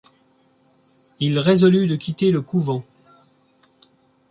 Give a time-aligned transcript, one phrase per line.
[1.19, 2.83] Il résolut de quitter le couvent.